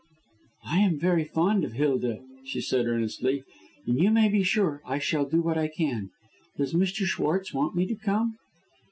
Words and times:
"I 0.65 0.79
am 0.79 0.97
very 0.97 1.25
fond 1.25 1.63
of 1.63 1.73
Hilda," 1.73 2.23
she 2.43 2.59
said 2.59 2.87
earnestly; 2.87 3.43
"and 3.85 3.99
you 3.99 4.09
may 4.09 4.29
be 4.29 4.41
sure 4.41 4.81
I 4.83 4.97
shall 4.97 5.25
do 5.29 5.43
what 5.43 5.59
I 5.59 5.67
can. 5.67 6.09
Does 6.57 6.73
Mr. 6.73 7.05
Schwartz 7.05 7.53
want 7.53 7.75
me 7.75 7.85
to 7.85 7.95
come?" 7.95 8.39